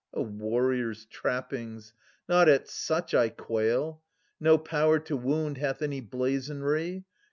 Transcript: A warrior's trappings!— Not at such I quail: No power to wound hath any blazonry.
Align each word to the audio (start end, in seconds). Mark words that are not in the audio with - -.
A 0.13 0.21
warrior's 0.23 1.05
trappings!— 1.05 1.93
Not 2.27 2.49
at 2.49 2.67
such 2.67 3.13
I 3.13 3.29
quail: 3.29 4.01
No 4.39 4.57
power 4.57 4.97
to 4.97 5.15
wound 5.15 5.59
hath 5.59 5.83
any 5.83 6.01
blazonry. 6.01 7.03